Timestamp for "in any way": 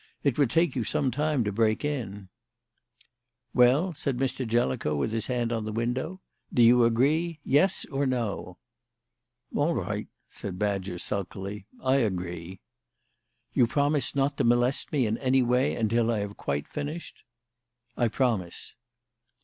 15.05-15.75